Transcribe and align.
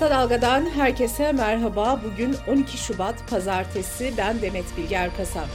Kısa 0.00 0.10
Dalga'dan 0.10 0.70
herkese 0.70 1.32
merhaba. 1.32 2.00
Bugün 2.04 2.34
12 2.48 2.76
Şubat 2.76 3.30
Pazartesi. 3.30 4.12
Ben 4.18 4.42
Demet 4.42 4.64
Bilge 4.76 4.94
Erkasap. 4.94 5.48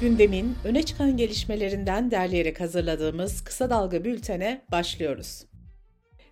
Gündemin 0.00 0.56
öne 0.64 0.82
çıkan 0.82 1.16
gelişmelerinden 1.16 2.10
derleyerek 2.10 2.60
hazırladığımız 2.60 3.44
Kısa 3.44 3.70
Dalga 3.70 4.04
bültene 4.04 4.62
başlıyoruz. 4.72 5.44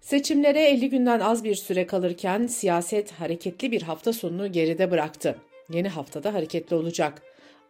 Seçimlere 0.01 0.63
50 0.63 0.91
günden 0.91 1.21
az 1.21 1.45
bir 1.45 1.55
süre 1.55 1.87
kalırken 1.87 2.47
siyaset 2.47 3.13
hareketli 3.13 3.73
bir 3.73 3.83
hafta 3.83 4.13
sonunu 4.13 4.53
geride 4.53 4.91
bıraktı. 4.91 5.37
Yeni 5.73 5.89
haftada 5.89 6.35
hareketli 6.35 6.77
olacak. 6.77 7.23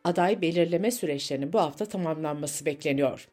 Aday 0.04 0.42
belirleme 0.42 0.90
süreçlerinin 0.90 1.52
bu 1.52 1.60
hafta 1.60 1.86
tamamlanması 1.86 2.66
bekleniyor. 2.66 3.28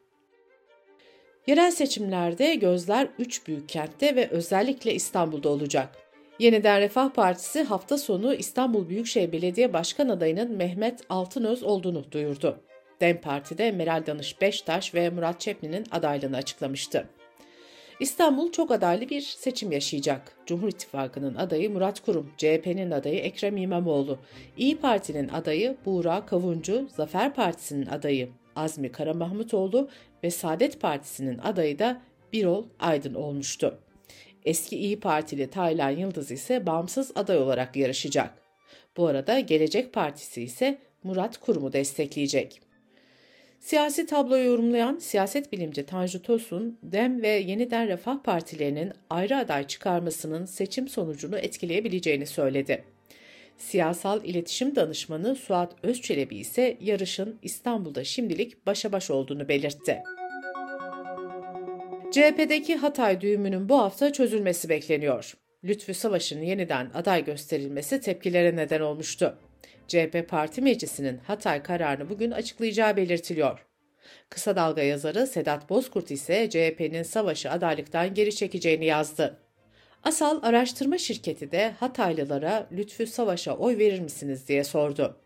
Yerel 1.46 1.70
seçimlerde 1.70 2.54
gözler 2.54 3.08
3 3.18 3.46
büyük 3.46 3.68
kentte 3.68 4.16
ve 4.16 4.28
özellikle 4.28 4.94
İstanbul'da 4.94 5.48
olacak. 5.48 6.03
Yeniden 6.38 6.80
Refah 6.80 7.10
Partisi 7.10 7.62
hafta 7.62 7.98
sonu 7.98 8.34
İstanbul 8.34 8.88
Büyükşehir 8.88 9.32
Belediye 9.32 9.72
Başkan 9.72 10.08
adayının 10.08 10.56
Mehmet 10.56 11.00
Altınöz 11.08 11.62
olduğunu 11.62 12.12
duyurdu. 12.12 12.60
DEM 13.00 13.20
Parti'de 13.20 13.72
Meral 13.72 14.06
Danış 14.06 14.40
Beştaş 14.40 14.94
ve 14.94 15.10
Murat 15.10 15.40
Çepni'nin 15.40 15.86
adaylığını 15.90 16.36
açıklamıştı. 16.36 17.08
İstanbul 18.00 18.52
çok 18.52 18.70
adaylı 18.70 19.08
bir 19.08 19.20
seçim 19.20 19.72
yaşayacak. 19.72 20.36
Cumhur 20.46 20.68
İttifakı'nın 20.68 21.34
adayı 21.34 21.70
Murat 21.70 22.00
Kurum, 22.00 22.30
CHP'nin 22.36 22.90
adayı 22.90 23.18
Ekrem 23.18 23.56
İmamoğlu, 23.56 24.18
İyi 24.56 24.78
Parti'nin 24.78 25.28
adayı 25.28 25.76
Buğra 25.86 26.26
Kavuncu, 26.26 26.88
Zafer 26.96 27.34
Partisi'nin 27.34 27.86
adayı 27.86 28.28
Azmi 28.56 28.92
Karamahmutoğlu 28.92 29.88
ve 30.24 30.30
Saadet 30.30 30.80
Partisi'nin 30.80 31.38
adayı 31.38 31.78
da 31.78 32.02
Birol 32.32 32.64
Aydın 32.80 33.14
olmuştu. 33.14 33.78
Eski 34.44 34.76
İyi 34.76 35.00
Partili 35.00 35.50
Taylan 35.50 35.90
Yıldız 35.90 36.30
ise 36.30 36.66
bağımsız 36.66 37.12
aday 37.14 37.38
olarak 37.38 37.76
yarışacak. 37.76 38.34
Bu 38.96 39.06
arada 39.06 39.40
Gelecek 39.40 39.92
Partisi 39.92 40.42
ise 40.42 40.78
Murat 41.02 41.38
Kurum'u 41.40 41.72
destekleyecek. 41.72 42.60
Siyasi 43.60 44.06
tabloyu 44.06 44.44
yorumlayan 44.44 44.98
siyaset 44.98 45.52
bilimci 45.52 45.86
Tanju 45.86 46.22
Tosun, 46.22 46.78
DEM 46.82 47.22
ve 47.22 47.28
Yeniden 47.28 47.88
Refah 47.88 48.22
Partilerinin 48.22 48.92
ayrı 49.10 49.36
aday 49.36 49.66
çıkarmasının 49.66 50.44
seçim 50.44 50.88
sonucunu 50.88 51.38
etkileyebileceğini 51.38 52.26
söyledi. 52.26 52.84
Siyasal 53.58 54.24
iletişim 54.24 54.76
danışmanı 54.76 55.36
Suat 55.36 55.74
Özçelebi 55.82 56.36
ise 56.36 56.76
yarışın 56.80 57.38
İstanbul'da 57.42 58.04
şimdilik 58.04 58.66
başa 58.66 58.92
baş 58.92 59.10
olduğunu 59.10 59.48
belirtti. 59.48 60.02
CHP'deki 62.14 62.76
Hatay 62.76 63.20
düğümünün 63.20 63.68
bu 63.68 63.78
hafta 63.78 64.12
çözülmesi 64.12 64.68
bekleniyor. 64.68 65.34
Lütfü 65.64 65.94
Savaş'ın 65.94 66.42
yeniden 66.42 66.90
aday 66.94 67.24
gösterilmesi 67.24 68.00
tepkilere 68.00 68.56
neden 68.56 68.80
olmuştu. 68.80 69.38
CHP 69.88 70.28
Parti 70.28 70.62
Meclisi'nin 70.62 71.18
Hatay 71.18 71.62
kararını 71.62 72.10
bugün 72.10 72.30
açıklayacağı 72.30 72.96
belirtiliyor. 72.96 73.66
Kısa 74.30 74.56
Dalga 74.56 74.82
yazarı 74.82 75.26
Sedat 75.26 75.70
Bozkurt 75.70 76.10
ise 76.10 76.50
CHP'nin 76.50 77.02
Savaş'ı 77.02 77.50
adaylıktan 77.50 78.14
geri 78.14 78.34
çekeceğini 78.34 78.84
yazdı. 78.84 79.38
Asal 80.02 80.42
Araştırma 80.42 80.98
Şirketi 80.98 81.52
de 81.52 81.70
Hataylılara 81.80 82.68
Lütfü 82.72 83.06
Savaş'a 83.06 83.56
oy 83.56 83.78
verir 83.78 84.00
misiniz 84.00 84.48
diye 84.48 84.64
sordu. 84.64 85.20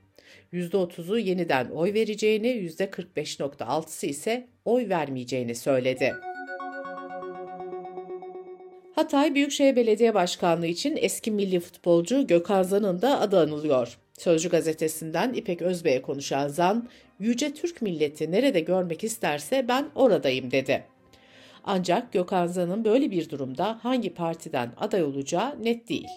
%30'u 0.52 1.18
yeniden 1.18 1.70
oy 1.70 1.94
vereceğini, 1.94 2.48
%45.6'sı 2.48 4.06
ise 4.06 4.48
oy 4.64 4.88
vermeyeceğini 4.88 5.54
söyledi. 5.54 6.14
Hatay 8.98 9.34
Büyükşehir 9.34 9.76
Belediye 9.76 10.14
Başkanlığı 10.14 10.66
için 10.66 10.98
eski 11.00 11.30
milli 11.30 11.60
futbolcu 11.60 12.26
Gökhan 12.26 12.62
Zan'ın 12.62 13.02
da 13.02 13.20
adı 13.20 13.40
anılıyor. 13.40 13.98
Sözcü 14.18 14.48
gazetesinden 14.48 15.32
İpek 15.32 15.62
Özbey'e 15.62 16.02
konuşan 16.02 16.48
Zan, 16.48 16.88
Yüce 17.20 17.54
Türk 17.54 17.82
milleti 17.82 18.30
nerede 18.30 18.60
görmek 18.60 19.04
isterse 19.04 19.68
ben 19.68 19.86
oradayım 19.94 20.50
dedi. 20.50 20.84
Ancak 21.64 22.12
Gökhan 22.12 22.46
Zan'ın 22.46 22.84
böyle 22.84 23.10
bir 23.10 23.30
durumda 23.30 23.78
hangi 23.82 24.14
partiden 24.14 24.72
aday 24.76 25.02
olacağı 25.02 25.64
net 25.64 25.88
değil. 25.88 26.08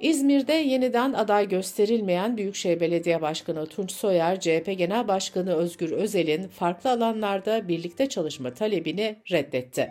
İzmir'de 0.00 0.52
yeniden 0.52 1.12
aday 1.12 1.48
gösterilmeyen 1.48 2.36
Büyükşehir 2.36 2.80
Belediye 2.80 3.22
Başkanı 3.22 3.66
Tunç 3.66 3.92
Soyer, 3.92 4.40
CHP 4.40 4.74
Genel 4.78 5.08
Başkanı 5.08 5.54
Özgür 5.54 5.90
Özel'in 5.90 6.48
farklı 6.48 6.90
alanlarda 6.90 7.68
birlikte 7.68 8.08
çalışma 8.08 8.54
talebini 8.54 9.16
reddetti. 9.30 9.88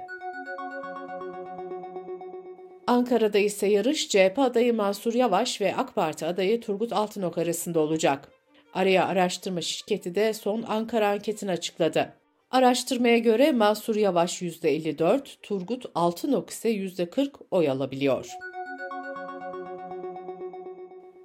Ankara'da 2.98 3.38
ise 3.38 3.68
yarış 3.68 4.10
CHP 4.10 4.40
adayı 4.40 4.74
Mansur 4.74 5.14
Yavaş 5.14 5.62
ve 5.62 5.76
AK 5.76 5.96
Parti 5.96 6.26
adayı 6.26 6.62
Turgut 6.62 6.94
Altınok 6.94 7.38
arasında 7.38 7.80
olacak. 7.80 8.32
Araya 8.74 9.08
araştırma 9.08 9.62
şirketi 9.62 10.16
de 10.16 10.34
son 10.34 10.64
Ankara 10.64 11.08
anketini 11.08 11.52
açıkladı. 11.52 12.14
Araştırmaya 12.52 13.18
göre 13.18 13.52
Mansur 13.52 13.96
Yavaş 13.96 14.42
%54, 14.42 15.22
Turgut 15.44 15.86
Altınok 15.96 16.50
ise 16.50 16.70
%40 16.70 17.30
oy 17.52 17.70
alabiliyor. 17.70 18.28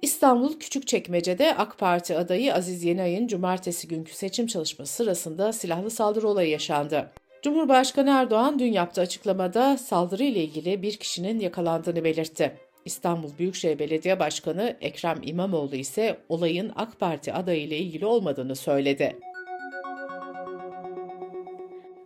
İstanbul 0.01 0.59
Küçükçekmece'de 0.59 1.55
AK 1.55 1.77
Parti 1.77 2.17
adayı 2.17 2.55
Aziz 2.55 2.83
Yenay'ın 2.83 3.27
cumartesi 3.27 3.87
günkü 3.87 4.13
seçim 4.13 4.47
çalışması 4.47 4.93
sırasında 4.93 5.53
silahlı 5.53 5.89
saldırı 5.89 6.27
olayı 6.27 6.49
yaşandı. 6.49 7.11
Cumhurbaşkanı 7.43 8.09
Erdoğan 8.09 8.59
dün 8.59 8.71
yaptığı 8.71 9.01
açıklamada 9.01 9.77
saldırı 9.77 10.23
ile 10.23 10.43
ilgili 10.43 10.81
bir 10.81 10.97
kişinin 10.97 11.39
yakalandığını 11.39 12.03
belirtti. 12.03 12.57
İstanbul 12.85 13.29
Büyükşehir 13.39 13.79
Belediye 13.79 14.19
Başkanı 14.19 14.77
Ekrem 14.81 15.19
İmamoğlu 15.23 15.75
ise 15.75 16.17
olayın 16.29 16.71
AK 16.75 16.99
Parti 16.99 17.33
adayı 17.33 17.61
ile 17.61 17.77
ilgili 17.77 18.05
olmadığını 18.05 18.55
söyledi. 18.55 19.17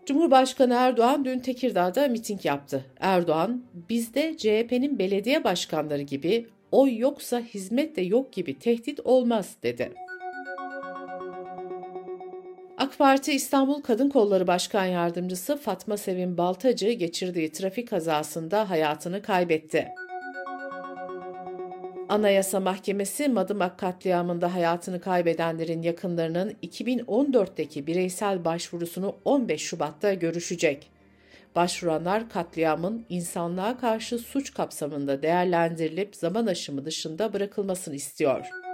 Cumhurbaşkanı 0.05 0.73
Erdoğan 0.73 1.25
dün 1.25 1.39
Tekirdağ'da 1.39 2.07
miting 2.07 2.45
yaptı. 2.45 2.85
Erdoğan, 2.99 3.63
bizde 3.89 4.37
CHP'nin 4.37 4.99
belediye 4.99 5.43
başkanları 5.43 6.01
gibi 6.01 6.47
oy 6.71 6.97
yoksa 6.97 7.39
hizmet 7.39 7.95
de 7.95 8.01
yok 8.01 8.33
gibi 8.33 8.59
tehdit 8.59 8.99
olmaz 8.99 9.55
dedi. 9.63 9.93
Parti 12.97 13.33
İstanbul 13.33 13.81
Kadın 13.81 14.09
Kolları 14.09 14.47
Başkan 14.47 14.85
Yardımcısı 14.85 15.57
Fatma 15.57 15.97
Sevim 15.97 16.37
Baltacı 16.37 16.91
geçirdiği 16.91 17.51
trafik 17.51 17.89
kazasında 17.89 18.69
hayatını 18.69 19.21
kaybetti. 19.21 19.87
Anayasa 22.09 22.59
Mahkemesi 22.59 23.29
Madımak 23.29 23.79
katliamında 23.79 24.53
hayatını 24.53 25.01
kaybedenlerin 25.01 25.81
yakınlarının 25.81 26.55
2014'teki 26.63 27.87
bireysel 27.87 28.45
başvurusunu 28.45 29.15
15 29.25 29.61
Şubat'ta 29.61 30.13
görüşecek. 30.13 30.89
Başvuranlar 31.55 32.29
katliamın 32.29 33.05
insanlığa 33.09 33.77
karşı 33.77 34.17
suç 34.17 34.53
kapsamında 34.53 35.21
değerlendirilip 35.21 36.15
zaman 36.15 36.45
aşımı 36.45 36.85
dışında 36.85 37.33
bırakılmasını 37.33 37.95
istiyor. 37.95 38.66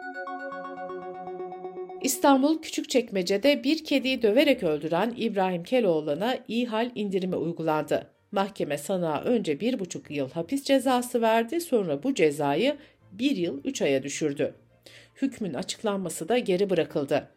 İstanbul 2.03 2.61
Küçükçekmece'de 2.61 3.63
bir 3.63 3.83
kediyi 3.83 4.21
döverek 4.21 4.63
öldüren 4.63 5.13
İbrahim 5.17 5.63
Keloğlan'a 5.63 6.37
hal 6.67 6.91
indirimi 6.95 7.35
uygulandı. 7.35 8.07
Mahkeme 8.31 8.77
sanığa 8.77 9.21
önce 9.21 9.59
bir 9.59 9.79
buçuk 9.79 10.11
yıl 10.11 10.29
hapis 10.29 10.63
cezası 10.63 11.21
verdi, 11.21 11.61
sonra 11.61 12.03
bu 12.03 12.13
cezayı 12.13 12.75
bir 13.11 13.37
yıl 13.37 13.61
üç 13.63 13.81
aya 13.81 14.03
düşürdü. 14.03 14.53
Hükmün 15.21 15.53
açıklanması 15.53 16.29
da 16.29 16.37
geri 16.37 16.69
bırakıldı. 16.69 17.29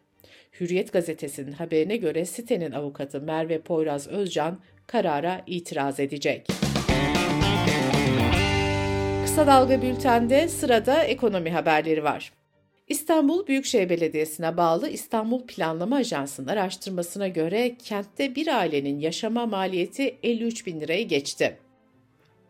Hürriyet 0.59 0.93
gazetesinin 0.93 1.51
haberine 1.51 1.97
göre 1.97 2.25
sitenin 2.25 2.71
avukatı 2.71 3.21
Merve 3.21 3.61
Poyraz 3.61 4.07
Özcan 4.07 4.59
karara 4.87 5.41
itiraz 5.47 5.99
edecek. 5.99 6.47
Kısa 9.25 9.47
Dalga 9.47 9.81
Bülten'de 9.81 10.47
sırada 10.47 11.03
ekonomi 11.03 11.49
haberleri 11.49 12.03
var. 12.03 12.31
İstanbul 12.87 13.47
Büyükşehir 13.47 13.89
Belediyesi'ne 13.89 14.57
bağlı 14.57 14.89
İstanbul 14.89 15.41
Planlama 15.47 15.95
Ajansı'nın 15.95 16.47
araştırmasına 16.47 17.27
göre 17.27 17.75
kentte 17.83 18.35
bir 18.35 18.47
ailenin 18.47 18.99
yaşama 18.99 19.45
maliyeti 19.45 20.17
53 20.23 20.65
bin 20.65 20.81
lirayı 20.81 21.07
geçti. 21.07 21.57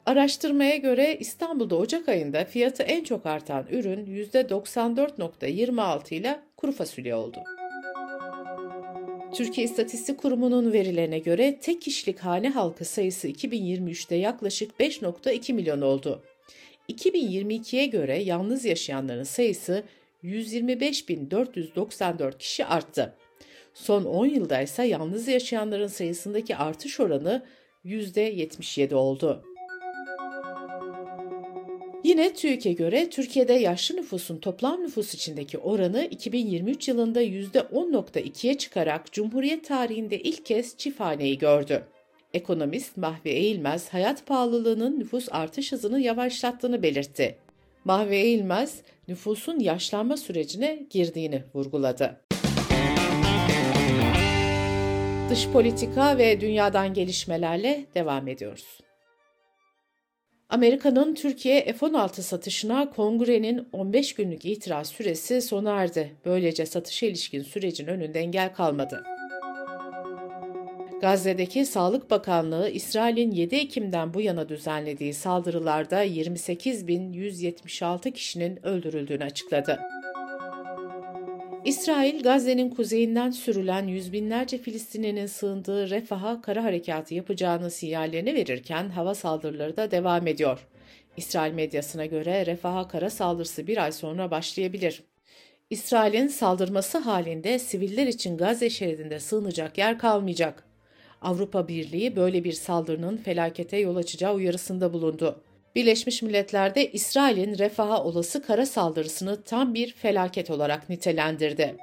Araştırmaya 0.05 0.75
göre 0.75 1.17
İstanbul'da 1.19 1.75
Ocak 1.75 2.09
ayında 2.09 2.45
fiyatı 2.45 2.83
en 2.83 3.03
çok 3.03 3.25
artan 3.25 3.65
ürün 3.71 4.05
%94.26 4.05 6.13
ile 6.13 6.39
kuru 6.57 6.71
fasulye 6.71 7.15
oldu. 7.15 7.37
Türkiye 9.33 9.65
İstatistik 9.65 10.17
Kurumu'nun 10.17 10.73
verilerine 10.73 11.19
göre 11.19 11.59
tek 11.61 11.81
kişilik 11.81 12.19
hane 12.19 12.49
halkı 12.49 12.85
sayısı 12.85 13.27
2023'te 13.27 14.15
yaklaşık 14.15 14.71
5.2 14.79 15.53
milyon 15.53 15.81
oldu. 15.81 16.23
2022'ye 16.89 17.85
göre 17.85 18.17
yalnız 18.17 18.65
yaşayanların 18.65 19.23
sayısı 19.23 19.83
125.494 20.23 22.37
kişi 22.37 22.65
arttı. 22.65 23.15
Son 23.73 24.05
10 24.05 24.25
yılda 24.25 24.61
ise 24.61 24.83
yalnız 24.83 25.27
yaşayanların 25.27 25.87
sayısındaki 25.87 26.55
artış 26.55 26.99
oranı 26.99 27.45
%77 27.85 28.95
oldu. 28.95 29.43
Yine 32.03 32.33
TÜİK'e 32.33 32.73
göre 32.73 33.09
Türkiye'de 33.09 33.53
yaşlı 33.53 33.95
nüfusun 33.95 34.37
toplam 34.37 34.81
nüfus 34.81 35.13
içindeki 35.13 35.57
oranı 35.57 36.07
2023 36.11 36.87
yılında 36.87 37.23
%10.2'ye 37.23 38.57
çıkarak 38.57 39.11
Cumhuriyet 39.11 39.67
tarihinde 39.67 40.19
ilk 40.19 40.45
kez 40.45 40.77
çift 40.77 40.99
haneyi 40.99 41.37
gördü. 41.37 41.83
Ekonomist 42.33 42.97
Mahve 42.97 43.29
Eğilmez, 43.29 43.89
hayat 43.89 44.25
pahalılığının 44.25 44.99
nüfus 44.99 45.27
artış 45.31 45.71
hızını 45.71 45.99
yavaşlattığını 45.99 46.83
belirtti. 46.83 47.37
Mahve 47.87 48.17
Eğilmez, 48.17 48.81
nüfusun 49.07 49.59
yaşlanma 49.59 50.17
sürecine 50.17 50.85
girdiğini 50.89 51.43
vurguladı. 51.53 52.21
Dış 55.29 55.47
politika 55.49 56.17
ve 56.17 56.41
dünyadan 56.41 56.93
gelişmelerle 56.93 57.85
devam 57.95 58.27
ediyoruz. 58.27 58.79
Amerika'nın 60.49 61.15
Türkiye 61.15 61.73
F-16 61.73 62.21
satışına 62.21 62.89
kongrenin 62.89 63.67
15 63.71 64.15
günlük 64.15 64.45
itiraz 64.45 64.87
süresi 64.87 65.41
sona 65.41 65.81
erdi. 65.81 66.15
Böylece 66.25 66.65
satışa 66.65 67.05
ilişkin 67.05 67.43
sürecin 67.43 67.87
önünde 67.87 68.19
engel 68.19 68.53
kalmadı. 68.53 69.03
Gazze'deki 71.01 71.65
Sağlık 71.65 72.11
Bakanlığı, 72.11 72.69
İsrail'in 72.69 73.31
7 73.31 73.55
Ekim'den 73.55 74.13
bu 74.13 74.21
yana 74.21 74.49
düzenlediği 74.49 75.13
saldırılarda 75.13 76.05
28.176 76.05 78.11
kişinin 78.11 78.65
öldürüldüğünü 78.65 79.23
açıkladı. 79.23 79.79
İsrail, 81.65 82.23
Gazze'nin 82.23 82.69
kuzeyinden 82.69 83.31
sürülen 83.31 83.87
yüz 83.87 84.13
binlerce 84.13 84.57
Filistinlinin 84.57 85.25
sığındığı 85.25 85.89
Refah'a 85.89 86.41
kara 86.41 86.63
harekatı 86.63 87.13
yapacağını 87.13 87.71
sinyallerini 87.71 88.33
verirken 88.33 88.89
hava 88.89 89.15
saldırıları 89.15 89.77
da 89.77 89.91
devam 89.91 90.27
ediyor. 90.27 90.67
İsrail 91.17 91.53
medyasına 91.53 92.05
göre 92.05 92.45
Refah'a 92.45 92.87
kara 92.87 93.09
saldırısı 93.09 93.67
bir 93.67 93.83
ay 93.83 93.91
sonra 93.91 94.31
başlayabilir. 94.31 95.03
İsrail'in 95.69 96.27
saldırması 96.27 96.97
halinde 96.97 97.59
siviller 97.59 98.07
için 98.07 98.37
Gazze 98.37 98.69
şeridinde 98.69 99.19
sığınacak 99.19 99.77
yer 99.77 99.99
kalmayacak. 99.99 100.66
Avrupa 101.21 101.67
Birliği 101.67 102.15
böyle 102.15 102.43
bir 102.43 102.53
saldırının 102.53 103.17
felakete 103.17 103.77
yol 103.77 103.95
açacağı 103.95 104.33
uyarısında 104.33 104.93
bulundu. 104.93 105.41
Birleşmiş 105.75 106.21
Milletler'de 106.21 106.91
İsrail'in 106.91 107.57
refaha 107.57 108.03
olası 108.03 108.41
kara 108.41 108.65
saldırısını 108.65 109.41
tam 109.41 109.73
bir 109.73 109.93
felaket 109.93 110.49
olarak 110.49 110.89
nitelendirdi. 110.89 111.75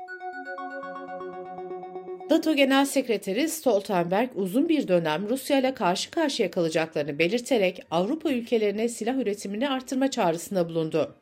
NATO 2.31 2.55
Genel 2.55 2.85
Sekreteri 2.85 3.49
Stoltenberg 3.49 4.31
uzun 4.35 4.69
bir 4.69 4.89
dönem 4.89 5.29
Rusya 5.29 5.59
ile 5.59 5.75
karşı 5.75 6.11
karşıya 6.11 6.51
kalacaklarını 6.51 7.19
belirterek 7.19 7.81
Avrupa 7.91 8.31
ülkelerine 8.31 8.89
silah 8.89 9.17
üretimini 9.17 9.69
artırma 9.69 10.11
çağrısında 10.11 10.69
bulundu. 10.69 11.15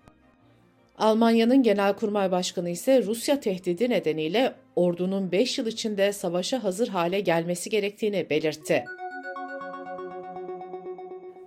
Almanya'nın 0.99 1.63
Genelkurmay 1.63 2.31
Başkanı 2.31 2.71
ise 2.71 3.03
Rusya 3.03 3.41
tehdidi 3.41 3.91
nedeniyle 3.91 4.55
ordunun 4.77 5.33
5 5.33 5.59
yıl 5.59 5.67
içinde 5.67 6.13
savaşa 6.13 6.65
hazır 6.65 6.89
hale 6.89 7.21
gelmesi 7.21 7.71
gerektiğini 7.71 8.31
belirtti. 8.31 8.85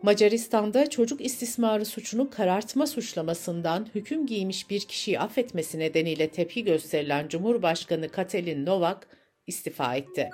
Macaristan'da 0.01 0.89
çocuk 0.89 1.25
istismarı 1.25 1.85
suçunu 1.85 2.29
karartma 2.29 2.87
suçlamasından 2.87 3.87
hüküm 3.95 4.27
giymiş 4.27 4.69
bir 4.69 4.81
kişiyi 4.81 5.19
affetmesi 5.19 5.79
nedeniyle 5.79 6.29
tepki 6.29 6.63
gösterilen 6.63 7.27
Cumhurbaşkanı 7.27 8.09
Katalin 8.09 8.65
Novak 8.65 9.07
istifa 9.47 9.95
etti. 9.95 10.29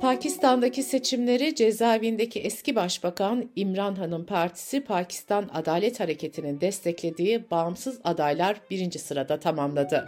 Pakistan'daki 0.00 0.82
seçimleri 0.82 1.54
cezaevindeki 1.54 2.40
eski 2.40 2.74
başbakan 2.76 3.50
İmran 3.56 3.94
Han'ın 3.94 4.24
partisi 4.24 4.84
Pakistan 4.84 5.50
Adalet 5.52 6.00
Hareketi'nin 6.00 6.60
desteklediği 6.60 7.50
bağımsız 7.50 8.00
adaylar 8.04 8.60
birinci 8.70 8.98
sırada 8.98 9.40
tamamladı. 9.40 10.06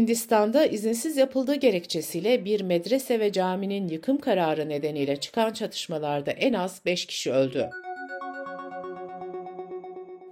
Hindistan'da 0.00 0.66
izinsiz 0.66 1.16
yapıldığı 1.16 1.54
gerekçesiyle 1.54 2.44
bir 2.44 2.60
medrese 2.60 3.20
ve 3.20 3.32
caminin 3.32 3.88
yıkım 3.88 4.18
kararı 4.18 4.68
nedeniyle 4.68 5.16
çıkan 5.16 5.52
çatışmalarda 5.52 6.30
en 6.30 6.52
az 6.52 6.80
5 6.86 7.06
kişi 7.06 7.32
öldü. 7.32 7.70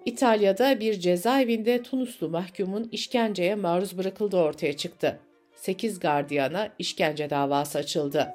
İtalya'da 0.04 0.80
bir 0.80 1.00
cezaevinde 1.00 1.82
Tunuslu 1.82 2.28
mahkumun 2.28 2.88
işkenceye 2.92 3.54
maruz 3.54 3.98
bırakıldığı 3.98 4.36
ortaya 4.36 4.76
çıktı. 4.76 5.20
8 5.56 5.98
gardiyana 5.98 6.68
işkence 6.78 7.30
davası 7.30 7.78
açıldı. 7.78 8.34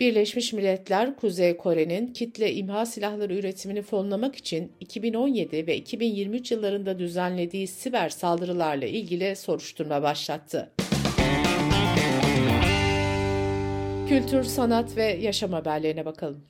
Birleşmiş 0.00 0.52
Milletler, 0.52 1.16
Kuzey 1.16 1.56
Kore'nin 1.56 2.06
kitle 2.06 2.54
imha 2.54 2.86
silahları 2.86 3.34
üretimini 3.34 3.82
fonlamak 3.82 4.36
için 4.36 4.72
2017 4.80 5.66
ve 5.66 5.76
2023 5.76 6.52
yıllarında 6.52 6.98
düzenlediği 6.98 7.66
siber 7.66 8.08
saldırılarla 8.08 8.86
ilgili 8.86 9.36
soruşturma 9.36 10.02
başlattı. 10.02 10.72
Kültür, 14.08 14.44
sanat 14.44 14.96
ve 14.96 15.04
yaşam 15.04 15.52
haberlerine 15.52 16.04
bakalım. 16.04 16.44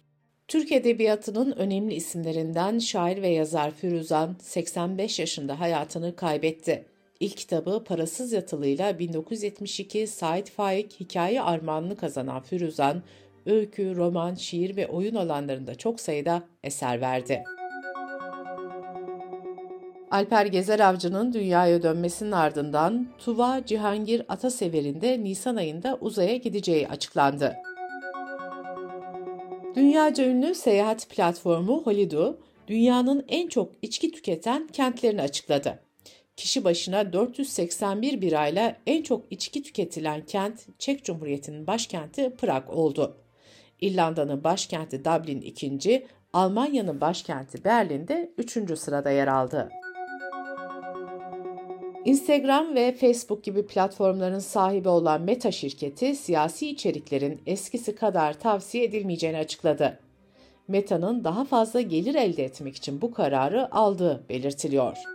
Türk 0.49 0.73
Edebiyatı'nın 0.73 1.53
önemli 1.53 1.95
isimlerinden 1.95 2.79
şair 2.79 3.23
ve 3.23 3.29
yazar 3.29 3.71
Firuzan 3.71 4.37
85 4.41 5.19
yaşında 5.19 5.61
hayatını 5.61 6.17
kaybetti. 6.17 6.94
İlk 7.21 7.37
kitabı 7.37 7.85
Parasız 7.85 8.33
Yatılıyla 8.33 8.99
1972 8.99 10.07
Said 10.07 10.47
Faik 10.47 11.01
hikaye 11.01 11.43
armağanını 11.43 11.97
kazanan 11.97 12.43
Firuzan, 12.43 13.03
öykü, 13.47 13.97
roman, 13.97 14.35
şiir 14.35 14.77
ve 14.77 14.89
oyun 14.89 15.15
alanlarında 15.15 15.75
çok 15.75 16.01
sayıda 16.01 16.43
eser 16.65 17.01
verdi. 17.01 17.45
Alper 20.11 20.47
Gezer 20.47 20.81
Avcı'nın 20.81 21.33
dünyaya 21.33 21.83
dönmesinin 21.83 22.33
ardından 22.33 23.09
Tuva 23.19 23.67
Cihangir 23.67 24.23
Atasever'in 24.29 25.01
de 25.01 25.25
Nisan 25.25 25.57
ayında 25.57 25.99
uzaya 26.01 26.37
gideceği 26.37 26.89
açıklandı. 26.89 27.55
Dünyaca 29.75 30.25
ünlü 30.25 30.55
seyahat 30.55 31.09
platformu 31.09 31.83
Holido, 31.83 32.37
dünyanın 32.69 33.25
en 33.29 33.49
çok 33.49 33.73
içki 33.83 34.11
tüketen 34.11 34.67
kentlerini 34.67 35.23
açıkladı. 35.23 35.84
Kişi 36.37 36.65
başına 36.65 37.13
481 37.13 38.21
birayla 38.21 38.77
en 38.87 39.03
çok 39.03 39.25
içki 39.31 39.63
tüketilen 39.63 40.27
kent 40.27 40.67
Çek 40.79 41.05
Cumhuriyeti'nin 41.05 41.67
başkenti 41.67 42.37
Prag 42.37 42.71
oldu. 42.71 43.17
İrlanda'nın 43.81 44.45
başkenti 44.45 45.05
Dublin 45.05 45.41
ikinci, 45.41 46.07
Almanya'nın 46.33 47.01
başkenti 47.01 47.65
Berlin'de 47.65 48.33
üçüncü 48.39 48.77
sırada 48.77 49.11
yer 49.11 49.29
aldı. 49.29 49.71
Instagram 52.05 52.75
ve 52.75 52.93
Facebook 52.93 53.45
gibi 53.45 53.67
platformların 53.67 54.39
sahibi 54.39 54.89
olan 54.89 55.23
Meta 55.23 55.53
şirketi 55.53 56.17
siyasi 56.17 56.71
içeriklerin 56.71 57.43
eskisi 57.47 57.95
kadar 57.95 58.41
tavsiye 58.41 58.85
edilmeyeceğini 58.85 59.39
açıkladı. 59.39 59.99
Meta'nın 60.69 61.25
daha 61.25 61.45
fazla 61.45 61.81
gelir 61.81 62.15
elde 62.15 62.45
etmek 62.45 62.77
için 62.77 63.01
bu 63.01 63.11
kararı 63.11 63.75
aldığı 63.75 64.25
belirtiliyor. 64.29 65.14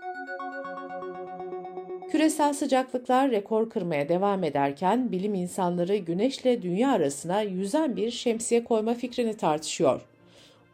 Küresel 2.11 2.53
sıcaklıklar 2.53 3.31
rekor 3.31 3.69
kırmaya 3.69 4.09
devam 4.09 4.43
ederken 4.43 5.11
bilim 5.11 5.33
insanları 5.33 5.95
güneşle 5.97 6.61
dünya 6.61 6.91
arasına 6.91 7.41
yüzen 7.41 7.95
bir 7.95 8.11
şemsiye 8.11 8.63
koyma 8.63 8.93
fikrini 8.93 9.37
tartışıyor. 9.37 10.01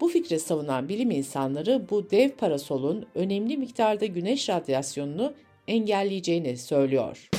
Bu 0.01 0.07
fikri 0.07 0.39
savunan 0.39 0.89
bilim 0.89 1.11
insanları 1.11 1.89
bu 1.89 2.11
dev 2.11 2.29
parasolun 2.29 3.05
önemli 3.15 3.57
miktarda 3.57 4.05
güneş 4.05 4.49
radyasyonunu 4.49 5.33
engelleyeceğini 5.67 6.57
söylüyor. 6.57 7.29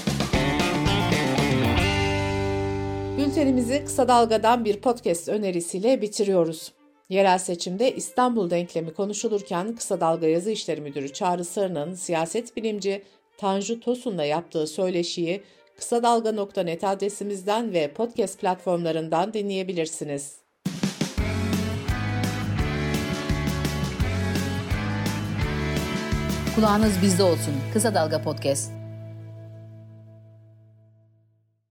Bültenimizi 3.18 3.84
kısa 3.84 4.08
dalgadan 4.08 4.64
bir 4.64 4.80
podcast 4.80 5.28
önerisiyle 5.28 6.02
bitiriyoruz. 6.02 6.72
Yerel 7.08 7.38
seçimde 7.38 7.94
İstanbul 7.94 8.50
denklemi 8.50 8.94
konuşulurken 8.94 9.76
Kısa 9.76 10.00
Dalga 10.00 10.26
Yazı 10.26 10.50
İşleri 10.50 10.80
Müdürü 10.80 11.12
Çağrı 11.12 11.44
Sarı'nın 11.44 11.94
siyaset 11.94 12.56
bilimci 12.56 13.02
Tanju 13.38 13.80
Tosun'la 13.80 14.24
yaptığı 14.24 14.66
söyleşiyi 14.66 15.42
kısa 15.76 16.02
dalga.net 16.02 16.84
adresimizden 16.84 17.72
ve 17.72 17.92
podcast 17.92 18.40
platformlarından 18.40 19.32
dinleyebilirsiniz. 19.32 20.36
Kulağınız 26.54 27.02
bizde 27.02 27.22
olsun. 27.22 27.54
Kısa 27.72 27.94
Dalga 27.94 28.22
Podcast. 28.22 28.85